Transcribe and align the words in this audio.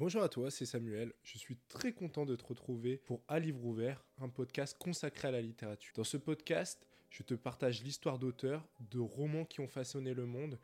Bonjour 0.00 0.22
à 0.22 0.30
toi, 0.30 0.50
c'est 0.50 0.64
Samuel. 0.64 1.12
Je 1.22 1.36
suis 1.36 1.58
très 1.68 1.92
content 1.92 2.24
de 2.24 2.34
te 2.34 2.46
retrouver 2.46 2.96
pour 2.96 3.22
À 3.28 3.38
Livre 3.38 3.62
Ouvert, 3.66 4.02
un 4.18 4.30
podcast 4.30 4.74
consacré 4.78 5.28
à 5.28 5.30
la 5.30 5.42
littérature. 5.42 5.92
Dans 5.94 6.04
ce 6.04 6.16
podcast, 6.16 6.86
je 7.10 7.22
te 7.22 7.34
partage 7.34 7.82
l'histoire 7.82 8.18
d'auteurs, 8.18 8.66
de 8.90 8.98
romans 8.98 9.44
qui 9.44 9.60
ont 9.60 9.68
façonné 9.68 10.14
le 10.14 10.24
monde, 10.24 10.58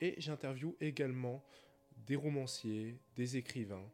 et 0.00 0.14
j'interviewe 0.18 0.76
également 0.80 1.42
des 2.06 2.14
romanciers, 2.14 3.00
des 3.16 3.36
écrivains. 3.36 3.90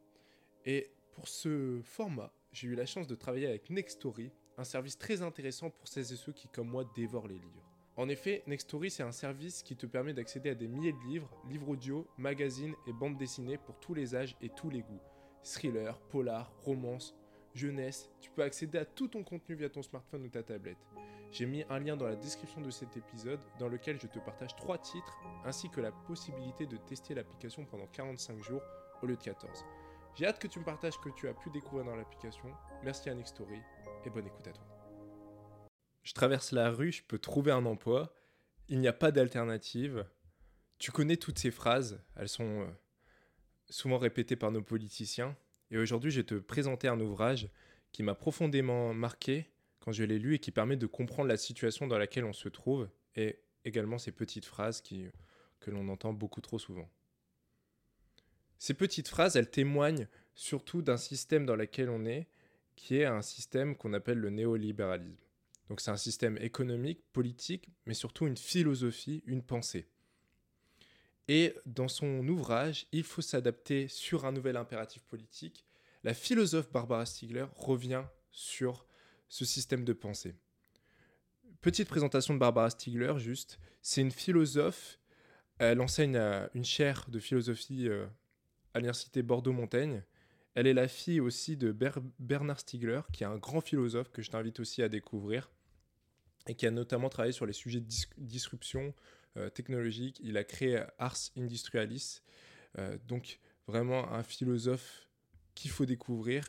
Et 0.67 0.91
pour 1.15 1.29
ce 1.29 1.81
format, 1.83 2.31
j'ai 2.51 2.67
eu 2.67 2.75
la 2.75 2.85
chance 2.85 3.07
de 3.07 3.15
travailler 3.15 3.47
avec 3.47 3.71
Nextory, 3.71 4.29
un 4.55 4.65
service 4.65 4.99
très 4.99 5.23
intéressant 5.23 5.71
pour 5.71 5.87
celles 5.87 6.13
et 6.13 6.15
ceux 6.15 6.31
qui, 6.31 6.47
comme 6.47 6.69
moi, 6.69 6.87
dévorent 6.95 7.27
les 7.27 7.39
livres. 7.39 7.74
En 7.97 8.09
effet, 8.09 8.43
Nextory, 8.45 8.91
c'est 8.91 9.03
un 9.03 9.13
service 9.13 9.63
qui 9.63 9.77
te 9.77 9.85
permet 9.85 10.13
d'accéder 10.13 10.49
à 10.49 10.55
des 10.55 10.67
milliers 10.67 10.91
de 10.91 11.07
livres, 11.07 11.29
livres 11.47 11.69
audio, 11.69 12.05
magazines 12.17 12.75
et 12.87 12.93
bandes 12.93 13.17
dessinées 13.17 13.57
pour 13.57 13.79
tous 13.79 13.93
les 13.93 14.15
âges 14.15 14.35
et 14.41 14.49
tous 14.49 14.69
les 14.69 14.81
goûts. 14.81 14.99
Thriller, 15.43 15.97
polar, 16.09 16.51
romance, 16.63 17.15
jeunesse, 17.53 18.09
tu 18.19 18.29
peux 18.31 18.43
accéder 18.43 18.79
à 18.79 18.85
tout 18.85 19.07
ton 19.07 19.23
contenu 19.23 19.55
via 19.55 19.69
ton 19.69 19.81
smartphone 19.81 20.25
ou 20.25 20.29
ta 20.29 20.43
tablette. 20.43 20.77
J'ai 21.31 21.45
mis 21.45 21.63
un 21.69 21.79
lien 21.79 21.95
dans 21.95 22.07
la 22.07 22.17
description 22.17 22.59
de 22.59 22.69
cet 22.69 22.97
épisode 22.97 23.39
dans 23.59 23.69
lequel 23.69 23.99
je 23.99 24.07
te 24.07 24.19
partage 24.19 24.55
3 24.57 24.77
titres 24.79 25.17
ainsi 25.45 25.69
que 25.69 25.79
la 25.79 25.91
possibilité 25.91 26.65
de 26.65 26.75
tester 26.77 27.13
l'application 27.13 27.65
pendant 27.65 27.87
45 27.87 28.43
jours 28.43 28.61
au 29.01 29.05
lieu 29.05 29.15
de 29.15 29.23
14. 29.23 29.65
J'ai 30.15 30.25
hâte 30.25 30.39
que 30.39 30.47
tu 30.47 30.59
me 30.59 30.65
partages 30.65 30.93
ce 30.93 30.99
que 30.99 31.09
tu 31.09 31.27
as 31.27 31.33
pu 31.33 31.49
découvrir 31.49 31.85
dans 31.85 31.95
l'application. 31.95 32.49
Merci 32.83 33.09
à 33.09 33.15
Nextory 33.15 33.61
et 34.05 34.09
bonne 34.09 34.27
écoute 34.27 34.47
à 34.47 34.51
toi 34.51 34.74
je 36.05 36.13
traverse 36.13 36.53
la 36.53 36.69
rue, 36.69 36.93
je 36.93 37.03
peux 37.03 37.19
trouver 37.19 37.51
un 37.51 37.65
emploi, 37.65 38.15
il 38.69 38.79
n'y 38.79 38.87
a 38.87 38.93
pas 38.93 39.11
d'alternative. 39.11 40.05
Tu 40.77 40.91
connais 40.91 41.17
toutes 41.17 41.39
ces 41.39 41.51
phrases, 41.51 42.01
elles 42.15 42.29
sont 42.29 42.61
euh, 42.61 42.67
souvent 43.69 43.97
répétées 43.97 44.35
par 44.35 44.51
nos 44.51 44.61
politiciens. 44.61 45.35
Et 45.71 45.77
aujourd'hui, 45.77 46.11
je 46.11 46.21
vais 46.21 46.25
te 46.25 46.35
présenter 46.35 46.87
un 46.87 46.99
ouvrage 46.99 47.49
qui 47.91 48.03
m'a 48.03 48.13
profondément 48.13 48.93
marqué 48.93 49.49
quand 49.79 49.91
je 49.91 50.03
l'ai 50.03 50.19
lu 50.19 50.35
et 50.35 50.39
qui 50.39 50.51
permet 50.51 50.77
de 50.77 50.85
comprendre 50.85 51.27
la 51.27 51.37
situation 51.37 51.87
dans 51.87 51.97
laquelle 51.97 52.25
on 52.25 52.33
se 52.33 52.49
trouve 52.49 52.87
et 53.15 53.39
également 53.63 53.97
ces 53.97 54.11
petites 54.11 54.45
phrases 54.45 54.81
que 54.81 55.71
l'on 55.71 55.89
entend 55.89 56.13
beaucoup 56.13 56.41
trop 56.41 56.59
souvent. 56.59 56.89
Ces 58.59 58.75
petites 58.75 59.07
phrases, 59.07 59.35
elles 59.35 59.49
témoignent 59.49 60.07
surtout 60.35 60.83
d'un 60.83 60.97
système 60.97 61.45
dans 61.45 61.55
lequel 61.55 61.89
on 61.89 62.05
est, 62.05 62.27
qui 62.75 62.97
est 62.97 63.05
un 63.05 63.21
système 63.21 63.75
qu'on 63.75 63.93
appelle 63.93 64.19
le 64.19 64.29
néolibéralisme. 64.29 65.24
Donc 65.69 65.81
c'est 65.81 65.91
un 65.91 65.97
système 65.97 66.37
économique, 66.37 67.01
politique, 67.11 67.69
mais 67.85 67.93
surtout 67.93 68.27
une 68.27 68.37
philosophie, 68.37 69.23
une 69.25 69.41
pensée. 69.41 69.87
Et 71.27 71.55
dans 71.65 71.87
son 71.87 72.27
ouvrage, 72.27 72.87
Il 72.91 73.03
faut 73.03 73.21
s'adapter 73.21 73.87
sur 73.87 74.25
un 74.25 74.31
nouvel 74.31 74.57
impératif 74.57 75.03
politique, 75.03 75.65
la 76.03 76.13
philosophe 76.13 76.71
Barbara 76.71 77.03
Stiegler 77.07 77.47
revient 77.55 78.03
sur 78.29 78.85
ce 79.27 79.43
système 79.43 79.83
de 79.83 79.93
pensée. 79.93 80.35
Petite 81.61 81.87
présentation 81.87 82.35
de 82.35 82.39
Barbara 82.39 82.69
Stiegler, 82.69 83.15
juste. 83.17 83.59
C'est 83.81 84.01
une 84.01 84.11
philosophe. 84.11 84.99
Elle 85.57 85.81
enseigne 85.81 86.17
une 86.53 86.63
chaire 86.63 87.05
de 87.09 87.17
philosophie 87.17 87.87
euh, 87.87 88.05
à 88.75 88.77
l'université 88.77 89.23
Bordeaux-Montaigne. 89.23 90.03
Elle 90.53 90.67
est 90.67 90.75
la 90.75 90.87
fille 90.87 91.19
aussi 91.19 91.57
de 91.57 91.75
Bernard 92.19 92.59
Stiegler, 92.59 93.01
qui 93.11 93.23
est 93.23 93.27
un 93.27 93.37
grand 93.37 93.61
philosophe 93.61 94.11
que 94.11 94.21
je 94.21 94.29
t'invite 94.29 94.59
aussi 94.59 94.83
à 94.83 94.89
découvrir 94.89 95.49
et 96.47 96.55
qui 96.55 96.67
a 96.67 96.71
notamment 96.71 97.09
travaillé 97.09 97.33
sur 97.33 97.45
les 97.45 97.53
sujets 97.53 97.81
de 97.81 97.89
disruption 98.17 98.93
euh, 99.37 99.49
technologique. 99.49 100.19
Il 100.23 100.37
a 100.37 100.43
créé 100.43 100.83
Ars 100.97 101.17
Industrialis, 101.37 102.21
euh, 102.77 102.97
donc 103.07 103.39
vraiment 103.67 104.11
un 104.13 104.23
philosophe 104.23 105.09
qu'il 105.55 105.71
faut 105.71 105.85
découvrir, 105.85 106.45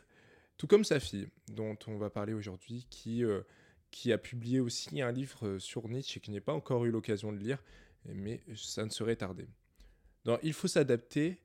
tout 0.56 0.66
comme 0.66 0.84
sa 0.84 1.00
fille, 1.00 1.28
dont 1.48 1.76
on 1.86 1.96
va 1.96 2.10
parler 2.10 2.32
aujourd'hui, 2.32 2.86
qui, 2.90 3.24
euh, 3.24 3.42
qui 3.90 4.12
a 4.12 4.18
publié 4.18 4.60
aussi 4.60 5.00
un 5.00 5.12
livre 5.12 5.58
sur 5.58 5.88
Nietzsche 5.88 6.18
et 6.18 6.20
qui 6.20 6.30
n'est 6.30 6.40
pas 6.40 6.52
encore 6.52 6.84
eu 6.84 6.90
l'occasion 6.90 7.32
de 7.32 7.38
lire, 7.38 7.62
mais 8.04 8.40
ça 8.54 8.84
ne 8.84 8.90
serait 8.90 9.16
tardé. 9.16 9.46
Dans 10.24 10.38
Il 10.42 10.52
faut 10.52 10.68
s'adapter, 10.68 11.40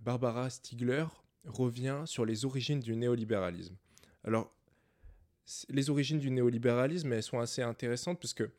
Barbara 0.00 0.50
Stiegler 0.50 1.06
revient 1.44 2.02
sur 2.06 2.24
les 2.24 2.44
origines 2.44 2.80
du 2.80 2.94
néolibéralisme. 2.94 3.76
Alors, 4.24 4.52
les 5.68 5.90
origines 5.90 6.18
du 6.18 6.30
néolibéralisme, 6.30 7.12
elles 7.12 7.22
sont 7.22 7.40
assez 7.40 7.62
intéressantes 7.62 8.20
parce 8.20 8.34
que, 8.34 8.50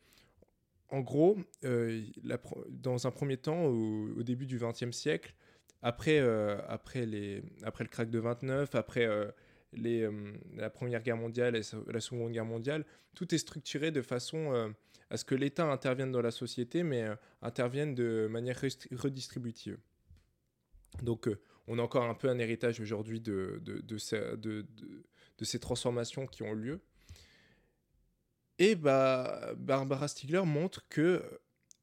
en 0.88 1.00
gros, 1.00 1.38
euh, 1.64 2.02
dans 2.68 3.06
un 3.06 3.10
premier 3.10 3.36
temps, 3.36 3.64
au, 3.64 4.22
début 4.22 4.46
du 4.46 4.58
XXe 4.58 4.92
siècle, 4.92 5.34
après, 5.82 6.18
euh, 6.18 6.58
après, 6.68 7.06
les, 7.06 7.42
après 7.62 7.84
le 7.84 7.90
crack 7.90 8.10
de 8.10 8.18
29, 8.18 8.74
après 8.74 9.06
euh, 9.06 9.30
les, 9.72 10.08
la 10.56 10.70
Première 10.70 11.02
Guerre 11.02 11.16
mondiale 11.16 11.56
et 11.56 11.62
la 11.88 12.00
Seconde 12.00 12.32
Guerre 12.32 12.44
mondiale, 12.44 12.84
tout 13.14 13.34
est 13.34 13.38
structuré 13.38 13.90
de 13.90 14.02
façon 14.02 14.74
à 15.10 15.16
ce 15.16 15.24
que 15.24 15.34
l'État 15.34 15.70
intervienne 15.70 16.12
dans 16.12 16.22
la 16.22 16.30
société, 16.30 16.82
mais 16.82 17.04
intervienne 17.42 17.94
de 17.94 18.28
manière 18.30 18.60
redistributive. 18.92 19.78
Donc, 21.02 21.28
on 21.66 21.78
a 21.78 21.82
encore 21.82 22.04
un 22.04 22.14
peu 22.14 22.28
un 22.28 22.38
héritage 22.38 22.80
aujourd'hui 22.80 23.20
de, 23.20 23.60
de, 23.62 23.98
ces 25.42 25.58
transformations 25.58 26.26
qui 26.26 26.42
ont 26.44 26.52
lieu. 26.52 26.80
Et 28.58 28.76
bah, 28.76 29.52
Barbara 29.56 30.06
Stiegler 30.06 30.42
montre 30.44 30.86
que 30.88 31.22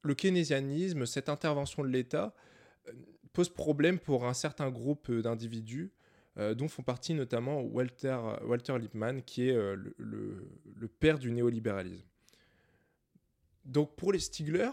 le 0.03 0.16
keynésianisme, 0.16 1.06
cette 1.06 1.29
intervention 1.29 1.84
de 1.84 1.89
l'État, 1.89 2.34
euh, 2.88 2.94
pose 3.34 3.50
problème 3.50 4.00
pour 4.00 4.25
un 4.25 4.34
certain 4.34 4.69
groupe 4.69 5.12
d'individus, 5.12 5.91
euh, 6.38 6.53
dont 6.53 6.67
font 6.67 6.84
partie 6.84 7.13
notamment 7.13 7.62
Walter, 7.62 8.17
Walter 8.45 8.78
Lippmann, 8.79 9.22
qui 9.22 9.50
est 9.50 9.56
euh, 9.56 9.75
le, 9.97 10.47
le, 10.75 10.88
père 10.88 11.19
du 11.19 11.31
néolibéralisme. 11.31 12.07
Donc 13.66 13.95
pour 13.95 14.13
les 14.13 14.19
Stiegler, 14.19 14.69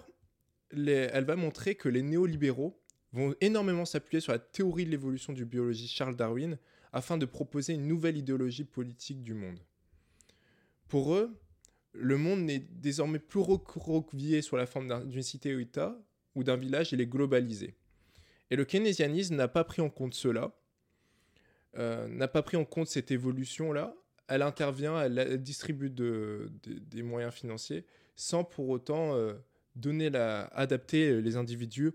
elle 0.70 1.24
va 1.24 1.36
montrer 1.36 1.74
que 1.74 1.88
les 1.88 2.02
néolibéraux 2.02 2.80
vont 3.12 3.34
énormément 3.40 3.84
s'appuyer 3.84 4.20
sur 4.20 4.32
la 4.32 4.38
théorie 4.38 4.84
de 4.84 4.90
l'évolution 4.90 5.32
du 5.32 5.44
biologiste 5.44 5.94
Charles 5.94 6.16
Darwin 6.16 6.58
afin 6.92 7.18
de 7.18 7.26
proposer 7.26 7.74
une 7.74 7.86
nouvelle 7.86 8.16
idéologie 8.16 8.64
politique 8.64 9.22
du 9.22 9.34
monde. 9.34 9.58
Pour 10.88 11.14
eux, 11.14 11.38
le 11.92 12.16
monde 12.16 12.40
n'est 12.40 12.58
désormais 12.58 13.18
plus 13.18 13.40
recroquevillé 13.40 14.42
sur 14.42 14.56
la 14.56 14.66
forme 14.66 15.08
d'une 15.08 15.22
cité-État 15.22 15.98
ou 16.34 16.44
d'un 16.44 16.56
village, 16.56 16.92
il 16.92 17.00
est 17.00 17.06
globalisé. 17.06 17.74
Et 18.50 18.56
le 18.56 18.64
keynésianisme 18.64 19.34
n'a 19.34 19.48
pas 19.48 19.64
pris 19.64 19.82
en 19.82 19.90
compte 19.90 20.14
cela, 20.14 20.54
euh, 21.76 22.08
n'a 22.08 22.28
pas 22.28 22.42
pris 22.42 22.56
en 22.56 22.64
compte 22.64 22.88
cette 22.88 23.10
évolution-là. 23.10 23.94
Elle 24.28 24.42
intervient, 24.42 25.00
elle, 25.00 25.42
distribue 25.42 25.90
des 25.90 27.02
moyens 27.02 27.32
financiers 27.32 27.84
sans 28.14 28.44
pour 28.44 28.68
autant 28.68 29.14
euh, 29.14 29.34
donner 29.76 30.10
la, 30.10 30.46
adapter 30.46 31.20
les 31.20 31.36
individus 31.36 31.92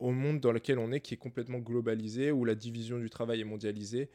au 0.00 0.10
monde 0.10 0.40
dans 0.40 0.52
lequel 0.52 0.78
on 0.78 0.92
est, 0.92 1.00
qui 1.00 1.14
est 1.14 1.18
complètement 1.18 1.58
globalisé, 1.58 2.32
où 2.32 2.44
la 2.44 2.54
division 2.54 2.98
du 2.98 3.10
travail 3.10 3.40
est 3.40 3.44
mondialisée 3.44 4.10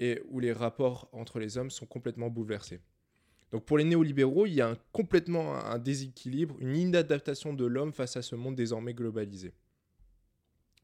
et 0.00 0.20
où 0.28 0.40
les 0.40 0.52
rapports 0.52 1.08
entre 1.12 1.38
les 1.38 1.58
hommes 1.58 1.70
sont 1.70 1.86
complètement 1.86 2.28
bouleversés. 2.28 2.80
Donc 3.52 3.64
pour 3.64 3.78
les 3.78 3.84
néolibéraux, 3.84 4.46
il 4.46 4.54
y 4.54 4.60
a 4.60 4.76
complètement 4.92 5.54
un 5.54 5.78
déséquilibre, 5.78 6.56
une 6.60 6.76
inadaptation 6.76 7.54
de 7.54 7.64
l'homme 7.64 7.92
face 7.92 8.16
à 8.16 8.22
ce 8.22 8.34
monde 8.34 8.56
désormais 8.56 8.94
globalisé. 8.94 9.52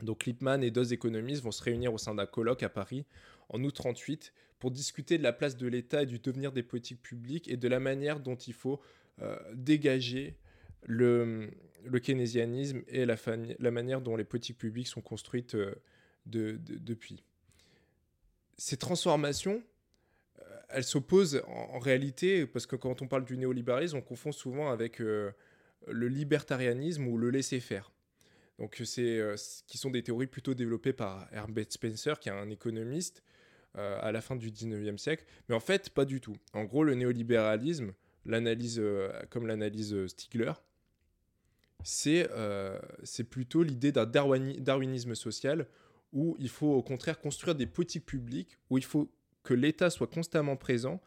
Donc 0.03 0.25
Lippmann 0.25 0.62
et 0.62 0.71
deux 0.71 0.93
économistes 0.93 1.43
vont 1.43 1.51
se 1.51 1.62
réunir 1.62 1.93
au 1.93 1.99
sein 1.99 2.15
d'un 2.15 2.27
colloque 2.27 2.62
à 2.62 2.69
Paris 2.69 3.05
en 3.49 3.62
août 3.65 3.75
38 3.75 4.33
pour 4.59 4.71
discuter 4.71 5.19
de 5.19 5.22
la 5.22 5.33
place 5.33 5.57
de 5.57 5.67
l'État 5.67 6.03
et 6.03 6.07
du 6.07 6.19
devenir 6.19 6.53
des 6.53 6.62
politiques 6.62 7.03
publiques 7.03 7.49
et 7.49 7.57
de 7.57 7.69
la 7.69 7.81
manière 7.81 8.21
dont 8.21 8.37
il 8.37 8.55
faut 8.55 8.81
euh, 9.21 9.37
dégager 9.55 10.37
le, 10.83 11.51
keynésianisme 12.03 12.83
et 12.89 13.07
la, 13.07 13.71
manière 13.71 14.01
dont 14.01 14.17
les 14.17 14.25
politiques 14.25 14.59
publiques 14.59 14.89
sont 14.89 15.01
construites 15.01 15.55
euh, 15.55 15.75
depuis. 16.27 17.25
Ces 18.57 18.77
transformations, 18.77 19.63
euh, 20.41 20.45
elles 20.71 20.84
s'opposent 20.84 21.43
en, 21.47 21.78
réalité, 21.78 22.47
parce 22.47 22.66
que 22.66 22.77
quand 22.77 23.03
on 23.03 23.09
parle 23.09 23.25
du 23.25 23.37
néolibéralisme, 23.37 23.99
on 23.99 24.03
confond 24.03 24.33
souvent 24.33 24.71
avec 24.71 25.01
euh, 25.01 25.33
le 25.87 26.09
libertarianisme 26.09 27.07
ou 27.07 27.16
le 27.16 27.31
laisser-faire. 27.31 27.93
Donc, 28.59 28.78
c'est 28.84 29.19
qui 29.66 29.78
sont 29.78 29.89
des 29.89 30.03
théories 30.03 30.27
plutôt 30.27 30.53
développées 30.53 30.93
par 30.93 31.27
Herbert 31.33 31.65
Spencer, 31.71 32.21
qui 32.21 32.28
est 32.28 32.33
un 32.33 32.51
économiste 32.51 33.22
à 33.72 34.13
la 34.13 34.21
fin 34.21 34.37
du 34.37 34.51
19e 34.51 34.99
siècle. 34.99 35.25
Mais 35.49 35.54
en 35.54 35.60
fait, 35.60 35.89
pas 35.89 36.04
du 36.04 36.21
tout. 36.21 36.37
En 36.53 36.65
gros, 36.65 36.84
le 36.84 36.95
néolibéralisme, 36.95 37.95
l'analyse 38.27 38.83
comme 39.31 39.47
l'analyse 39.47 40.09
Stigler, 40.09 40.53
euh, 42.06 42.78
c'est 43.03 43.24
plutôt 43.24 43.62
l'idée 43.62 43.92
d'un 43.92 44.06
darwinisme 44.06 45.15
social 45.15 45.66
où 46.12 46.36
il 46.38 46.48
faut 46.48 46.72
au 46.72 46.82
contraire 46.82 47.21
construire 47.21 47.54
des 47.54 47.66
politiques 47.66 48.06
publiques, 48.06 48.59
où 48.68 48.78
il 48.78 48.84
faut 48.84 49.10
que 49.42 49.54
l'État 49.54 49.91
soit 49.91 50.09
constamment 50.09 50.56
présent 50.56 51.00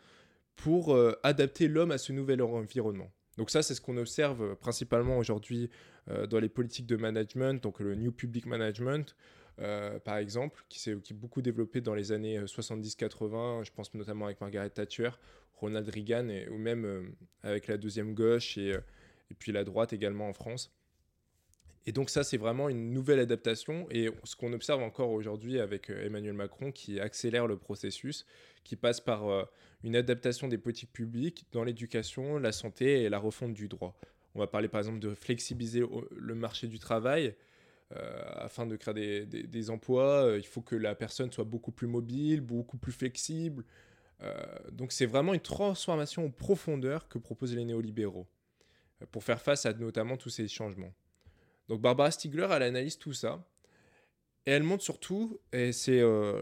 pour 0.55 0.93
euh, 0.93 1.13
adapter 1.23 1.67
l'homme 1.67 1.91
à 1.91 1.97
ce 1.97 2.13
nouvel 2.13 2.41
environnement. 2.41 3.11
Donc 3.37 3.49
ça, 3.49 3.63
c'est 3.63 3.75
ce 3.75 3.81
qu'on 3.81 3.97
observe 3.97 4.55
principalement 4.55 5.17
aujourd'hui 5.17 5.69
euh, 6.09 6.27
dans 6.27 6.39
les 6.39 6.49
politiques 6.49 6.85
de 6.85 6.95
management, 6.95 7.61
donc 7.61 7.79
le 7.79 7.95
New 7.95 8.11
Public 8.11 8.45
Management, 8.45 9.15
par 10.03 10.17
exemple, 10.17 10.65
qui 10.67 10.79
s'est 10.79 10.97
beaucoup 11.11 11.43
développé 11.43 11.79
dans 11.79 11.93
les 11.93 12.11
années 12.11 12.39
70-80, 12.39 13.63
je 13.63 13.71
pense 13.71 13.93
notamment 13.93 14.25
avec 14.25 14.41
Margaret 14.41 14.71
Thatcher, 14.71 15.11
Ronald 15.53 15.87
Reagan, 15.89 16.27
ou 16.49 16.57
même 16.57 17.13
avec 17.43 17.67
la 17.67 17.77
deuxième 17.77 18.15
gauche 18.15 18.57
et, 18.57 18.75
et 19.33 19.35
puis 19.35 19.51
la 19.51 19.63
droite 19.63 19.93
également 19.93 20.29
en 20.29 20.33
France. 20.33 20.71
Et 21.85 21.91
donc 21.91 22.09
ça, 22.09 22.23
c'est 22.23 22.37
vraiment 22.37 22.69
une 22.69 22.93
nouvelle 22.93 23.19
adaptation. 23.19 23.87
Et 23.91 24.09
ce 24.23 24.35
qu'on 24.35 24.53
observe 24.53 24.81
encore 24.81 25.09
aujourd'hui 25.09 25.59
avec 25.59 25.89
euh, 25.89 26.05
Emmanuel 26.05 26.33
Macron, 26.33 26.71
qui 26.71 26.99
accélère 26.99 27.47
le 27.47 27.57
processus, 27.57 28.25
qui 28.63 28.75
passe 28.75 29.01
par 29.01 29.27
euh, 29.27 29.43
une 29.83 29.95
adaptation 29.95 30.47
des 30.47 30.57
politiques 30.57 30.93
publiques 30.93 31.45
dans 31.51 31.63
l'éducation, 31.63 32.37
la 32.37 32.51
santé 32.51 33.03
et 33.03 33.09
la 33.09 33.19
refonte 33.19 33.53
du 33.53 33.67
droit. 33.67 33.99
On 34.35 34.39
va 34.39 34.47
parler 34.47 34.67
par 34.67 34.79
exemple 34.79 34.99
de 34.99 35.13
flexibiliser 35.13 35.83
le 36.15 36.35
marché 36.35 36.67
du 36.67 36.79
travail. 36.79 37.35
Euh, 37.91 38.23
afin 38.35 38.65
de 38.65 38.75
créer 38.75 39.25
des, 39.25 39.69
emplois, 39.69 40.33
il 40.37 40.47
faut 40.47 40.61
que 40.61 40.75
la 40.75 40.95
personne 40.95 41.31
soit 41.31 41.43
beaucoup 41.43 41.71
plus 41.71 41.85
mobile, 41.85 42.41
beaucoup 42.41 42.77
plus 42.77 42.93
flexible. 42.93 43.63
donc 44.71 44.91
c'est 44.93 45.05
vraiment 45.05 45.33
une 45.33 45.41
transformation 45.41 46.25
en 46.25 46.31
profondeur 46.31 47.07
que 47.07 47.19
proposent 47.19 47.55
les 47.55 47.65
néolibéraux 47.65 48.25
pour 49.11 49.23
faire 49.23 49.41
face 49.41 49.65
à 49.65 49.73
notamment 49.73 50.17
tous 50.17 50.29
ces 50.29 50.47
changements. 50.47 50.93
Donc 51.69 51.81
Barbara 51.81 52.11
Stiegler, 52.11 52.47
elle 52.51 52.63
analyse 52.63 52.97
tout 52.97 53.13
ça. 53.13 53.43
Et 54.45 54.51
elle 54.51 54.63
montre 54.63 54.83
surtout, 54.83 55.39
et 55.53 55.71
c'est 55.71 56.01
euh, 56.01 56.41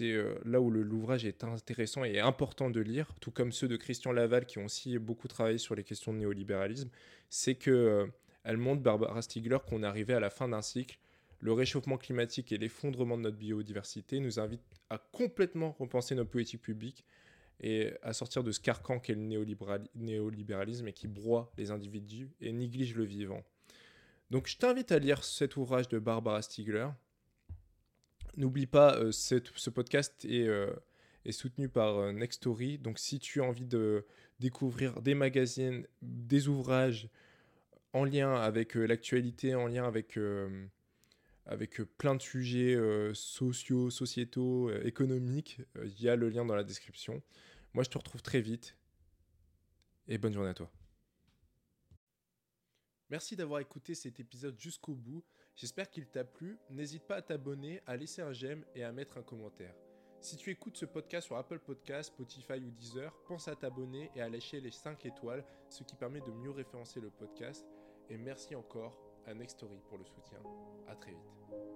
euh, 0.00 0.38
là 0.46 0.62
où 0.62 0.70
l'ouvrage 0.70 1.26
est 1.26 1.44
intéressant 1.44 2.02
et 2.02 2.18
important 2.18 2.70
de 2.70 2.80
lire, 2.80 3.12
tout 3.20 3.30
comme 3.30 3.52
ceux 3.52 3.68
de 3.68 3.76
Christian 3.76 4.12
Laval 4.12 4.46
qui 4.46 4.58
ont 4.58 4.64
aussi 4.64 4.98
beaucoup 4.98 5.28
travaillé 5.28 5.58
sur 5.58 5.74
les 5.74 5.84
questions 5.84 6.14
de 6.14 6.18
néolibéralisme, 6.18 6.88
c'est 7.28 7.54
que 7.54 7.70
euh, 7.70 8.06
elle 8.44 8.56
montre, 8.56 8.82
Barbara 8.82 9.20
Stiegler, 9.20 9.58
qu'on 9.68 9.82
est 9.82 9.86
arrivé 9.86 10.14
à 10.14 10.20
la 10.20 10.30
fin 10.30 10.48
d'un 10.48 10.62
cycle. 10.62 10.98
Le 11.40 11.52
réchauffement 11.52 11.98
climatique 11.98 12.50
et 12.52 12.56
l'effondrement 12.56 13.18
de 13.18 13.22
notre 13.22 13.36
biodiversité 13.36 14.20
nous 14.20 14.38
invitent 14.38 14.62
à 14.88 14.96
complètement 14.96 15.76
repenser 15.78 16.14
nos 16.14 16.24
politiques 16.24 16.62
publiques 16.62 17.04
et 17.60 17.92
à 18.02 18.12
sortir 18.12 18.42
de 18.42 18.52
ce 18.52 18.60
carcan 18.60 18.98
qu'est 18.98 19.14
le 19.14 19.86
néolibéralisme 19.94 20.88
et 20.88 20.92
qui 20.92 21.06
broie 21.06 21.52
les 21.56 21.70
individus 21.70 22.30
et 22.40 22.52
néglige 22.52 22.94
le 22.94 23.04
vivant. 23.04 23.42
Donc 24.30 24.48
je 24.48 24.56
t'invite 24.56 24.92
à 24.92 24.98
lire 24.98 25.22
cet 25.22 25.56
ouvrage 25.56 25.88
de 25.88 25.98
Barbara 25.98 26.42
Stiegler. 26.42 26.88
N'oublie 28.36 28.66
pas, 28.66 28.96
euh, 28.96 29.12
ce 29.12 29.70
podcast 29.70 30.24
est, 30.24 30.48
euh, 30.48 30.72
est 31.24 31.32
soutenu 31.32 31.68
par 31.68 31.98
euh, 31.98 32.12
Nextory. 32.12 32.78
Donc 32.78 32.98
si 32.98 33.18
tu 33.18 33.40
as 33.40 33.44
envie 33.44 33.66
de 33.66 34.04
découvrir 34.40 35.02
des 35.02 35.14
magazines, 35.14 35.86
des 36.02 36.48
ouvrages 36.48 37.08
en 37.92 38.04
lien 38.04 38.34
avec 38.34 38.74
l'actualité, 38.74 39.54
en 39.54 39.68
lien 39.68 39.84
avec, 39.84 40.18
avec 41.46 41.82
plein 41.98 42.14
de 42.14 42.22
sujets 42.22 42.76
sociaux, 43.14 43.90
sociétaux, 43.90 44.70
économiques, 44.82 45.60
il 45.82 46.00
y 46.00 46.08
a 46.08 46.16
le 46.16 46.28
lien 46.28 46.44
dans 46.44 46.56
la 46.56 46.64
description. 46.64 47.22
Moi 47.72 47.84
je 47.84 47.90
te 47.90 47.98
retrouve 47.98 48.22
très 48.22 48.40
vite 48.40 48.76
et 50.06 50.18
bonne 50.18 50.32
journée 50.32 50.50
à 50.50 50.54
toi. 50.54 50.70
Merci 53.10 53.36
d'avoir 53.36 53.60
écouté 53.60 53.94
cet 53.94 54.18
épisode 54.18 54.58
jusqu'au 54.58 54.94
bout. 54.94 55.22
J'espère 55.54 55.90
qu'il 55.90 56.06
t'a 56.06 56.24
plu. 56.24 56.58
N'hésite 56.70 57.06
pas 57.06 57.16
à 57.16 57.22
t'abonner, 57.22 57.80
à 57.86 57.96
laisser 57.96 58.22
un 58.22 58.32
j'aime 58.32 58.64
et 58.74 58.82
à 58.82 58.92
mettre 58.92 59.18
un 59.18 59.22
commentaire. 59.22 59.74
Si 60.20 60.36
tu 60.36 60.50
écoutes 60.50 60.78
ce 60.78 60.86
podcast 60.86 61.26
sur 61.26 61.36
Apple 61.36 61.58
Podcasts, 61.58 62.12
Spotify 62.12 62.54
ou 62.54 62.70
Deezer, 62.70 63.14
pense 63.28 63.46
à 63.46 63.54
t'abonner 63.54 64.10
et 64.16 64.22
à 64.22 64.28
lâcher 64.28 64.60
les 64.60 64.70
5 64.70 65.04
étoiles, 65.04 65.44
ce 65.68 65.84
qui 65.84 65.94
permet 65.94 66.22
de 66.22 66.30
mieux 66.32 66.50
référencer 66.50 66.98
le 66.98 67.10
podcast. 67.10 67.66
Et 68.08 68.16
merci 68.16 68.54
encore 68.54 68.98
à 69.26 69.34
Nextory 69.34 69.80
pour 69.88 69.98
le 69.98 70.04
soutien. 70.04 70.38
À 70.88 70.94
très 70.94 71.10
vite. 71.12 71.73